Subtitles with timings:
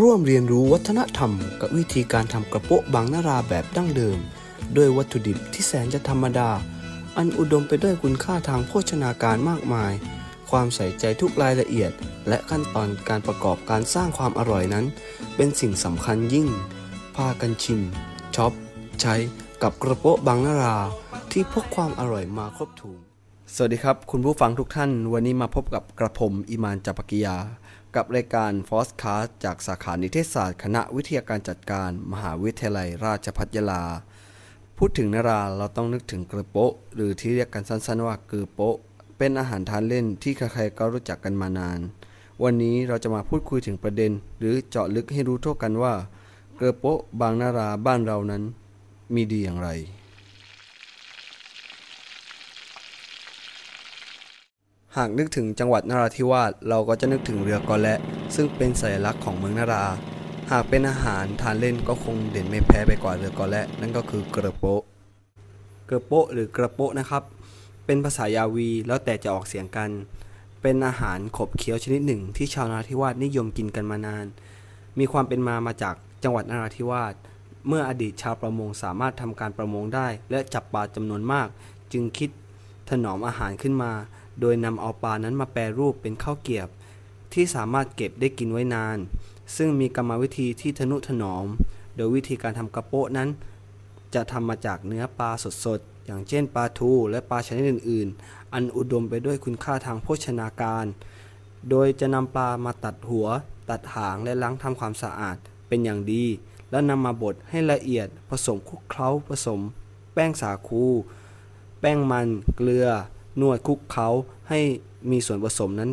[0.00, 4.18] ร่วมเรียนรู้วัฒนธรรม กับวิธีการทำกระโปะบางนาราแบบดั้งเดิม
[4.76, 6.50] ด้วยวัตถุดิบที่แสนจะธรรมดา
[7.16, 9.92] อันอุดมไปด้วยคุณค่าทางโภชนาการมากมาย
[10.50, 11.90] ความใส่ใจทุกรายละเอียด
[12.28, 14.84] และขั้นตอนการประกอบการสร้างความอร่อยนั้น
[15.36, 16.48] เป็นสิ่งสำคัญยิ่ง
[17.16, 17.80] พากันชิม
[18.36, 18.52] ช็อป
[19.00, 19.14] ใช้
[19.62, 20.76] กับกระโปะบางนารา
[21.32, 23.00] ที่พกความอร่อยมาครบถ้วน
[23.54, 27.36] สวัสดีครับ คุณผู้ฟังทุกท่าน วันนี้มาพบกับกระผมอิมานจัปกิยา
[27.96, 33.84] กับรายการฟอสคาสจากสาขานิเทศศาสตร์คณะวิทยาการจัดการ มหาวิทยาลัยราชภัฏยาลา
[34.78, 38.76] พูดถึงนาราเราต้องนึกถึงกระโปะหรือที่เรียกกันสั้นๆว่าเกือโปะ
[39.18, 41.80] เป็นอาหารทานเล่นที่ใครๆก็รู้จักกันมานาน
[42.42, 45.94] วันนี้เราจะมาพูดคุยถึงประเด็น หรือเจาะลึกให้รู้ทั่วกันว่า
[46.54, 48.42] เกลือโปะบางนาราบ้านเรานั้น
[49.14, 49.68] มีดีอย่างไร
[54.96, 57.98] หากนึกถึงจังหวัดนราธิวาสเราก็จะนึกถึงเรือกอและ
[58.34, 59.84] ซึ่งเป็นสัญลักษณ์ของเมืองนารา
[60.50, 64.82] หากเป็นอาหารทานเล่นก็คงเด่นไม่แพ้ไปกว่าเรือกอและนั่นก็คือกระโปะ
[65.88, 67.22] กระโปะหรือกระโปะนะครับ
[67.86, 69.90] เป็นภาษายาวีแล้วแต่จะออกเสียงกัน
[70.62, 74.26] เป็นอาหารขบเคี้ยวชนิดหนึ่งที่ชาวนราธิวาสนิยมกินกันมานาน
[74.98, 77.14] มีความเป็นมามาจากจังหวัดนราธิวาส
[77.68, 81.48] เมื่ออดีตชาวประมงสามารถทำการประมงได้ และจับปลาจำนวนมาก
[81.92, 82.30] จึงคิด
[82.90, 83.92] ถนอมอาหารขึ้นมา
[84.40, 86.68] โดยนำเอาปลานั้นมาแปรรูปเป็นข้าวเกียบ
[87.32, 88.98] ที่สามารถเก็บได้กินไว้นาน
[89.56, 91.46] ซึ่งมีกรรมวิธีที่ทนุถนอม
[91.96, 93.28] โดยวิธีการทำกระโปะนั้น
[94.14, 95.30] จะทำมาจากเนื้อปลา
[95.64, 100.86] สดๆ อย่างเช่นปลาทูและปลาชนิดอื่น ๆ อันอุดมไปด้วยคุณค่าทางโภชนาการ
[101.70, 103.26] โดยจะนำปลามาตัดหัว
[103.70, 105.36] ตัดหางและล้างทำความสะอาด
[105.68, 106.24] เป็นอย่างดี
[106.70, 109.60] แล้วนำมาบดให้ละเอียดผสมคลุกเคล้าผสม
[110.14, 110.84] แป้งสาคู
[111.80, 112.88] แป้งมัน เกลือ
[113.40, 114.06] นวดคลุกเคล้า
[114.48, 114.60] ให้
[115.10, 115.90] มีส่วนผสมนั้น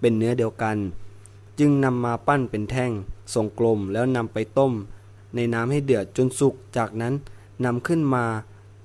[0.00, 0.76] เป็นเนื้อเดียวกัน
[1.58, 2.92] จึงนำมาปั้นเป็นแท่ง
[3.34, 4.72] ทรงกลมแล้วนำไปต้ม
[5.34, 7.14] ในน้ำให้เดือดจนสุกจากนั้น
[7.64, 8.24] นำขึ้นมา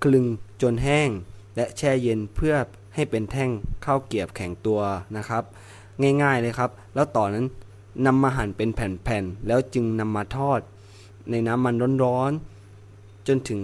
[0.04, 0.26] คลึง
[0.62, 1.10] จนแห้ง
[1.56, 2.56] และแช่เย็นเพื่อ
[2.96, 3.50] ให้เป็นแท่ง
[3.86, 4.82] ข้าวเกียบแข็งตัว
[5.18, 5.44] นะครับ
[6.24, 7.46] ง่ายๆเลยครับ แล้วต่อนนั้น
[8.06, 10.62] นำมาหั่นเป็นแผ่นๆแล้วจึงนำมาทอด
[11.30, 13.60] ในน้ำมันร้อนๆจนถึง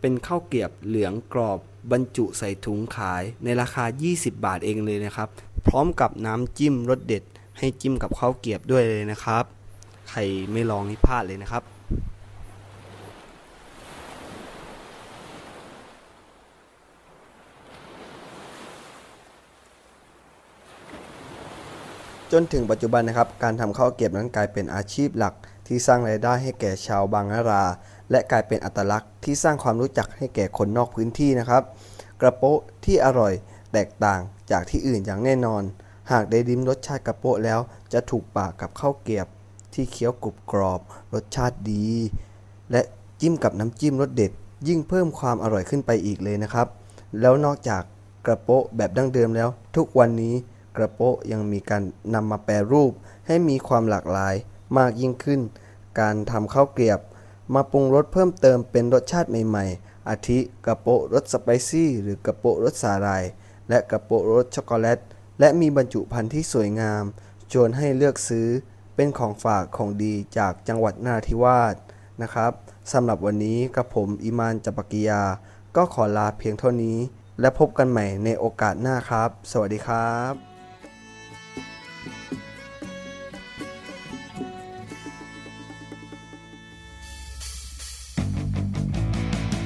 [0.00, 1.58] เป็นข้าวเกียบเหลืองกรอบ
[1.92, 5.28] บรรจุใส่ถุงขายในราคา 20 บาทเองเลยนะครับ
[5.68, 7.22] พร้อมกับน้ำจิ้มรสเด็ด
[7.58, 9.44] ให้จิ้มกับข้าวเกียบด้วยเลยนะครับ
[10.10, 10.20] ใคร
[10.52, 11.62] ไม่ลองนี่พลาดเลยนะครับ
[22.32, 25.34] จนถึงปัจจุบันนะครับ การทำข้าวเกรียบนั้นกลายเป็นอาชีพหลัก
[25.66, 27.64] ที่สร้างรายได้ให้แก่ชาวบางนารา
[28.10, 31.62] และกลายเป็นอัตลักษณ์ที่สร้างความรู้จักให้แก่คนนอกพื้นที่นะครับ
[32.20, 33.32] กระโปะที่อร่อย
[33.72, 35.62] แตกต่างจากที่อื่นอย่างแน่นอน
[36.12, 37.60] หากได้ลิ้มรสชาติกระโปะแล้ว
[37.92, 39.26] จะถูกปากกับข้าวเกียบ
[39.74, 40.80] ที่เคี้ยวกรุบกรอบ
[41.14, 41.88] รสชาติดี
[42.70, 42.82] และ
[43.20, 44.32] จิ้มกับน้ำจิ้มรสเด็ด
[44.68, 46.66] ยิ่งเพิ่มความอร่อยขึ้นไปอีกเลยนะครับ
[47.20, 47.82] แล้วนอกจาก
[48.26, 50.34] กระโปะแบบดั้งเดิมแล้ว ทุกวันนี้
[50.76, 51.82] กระโปะยังมีการ
[52.14, 52.92] นำมาแปรรูป
[53.26, 54.34] ให้มีความหลากหลาย
[54.78, 55.40] มากยิ่งขึ้น
[56.00, 57.00] การทำข้าวเกรียบ
[57.54, 63.24] มาปรุงรสเพิ่มเติมเป็นรสชาติใหม่ ๆ อาทิกระโปะรสสไปซี่ หรือกระโปะรสสาหร่าย
[63.68, 64.98] และกระโปะรสช็อกโกแลต
[65.40, 67.04] และมีบรรจุภัณฑ์ที่สวยงาม
[67.52, 68.48] ชวนให้เลือกซื้อ
[68.94, 71.76] เป็นของฝากของดีจากจังหวัดนราธิวาส
[72.22, 72.52] นะครับ
[72.92, 75.22] สำหรับวันนี้กับผมอิมานจัปกิยา
[75.76, 76.98] ก็ขอลาเพียงเท่านี้
[77.40, 80.55] และพบกันใหม่ในโอกาสหน้าครับ สวัสดีครับ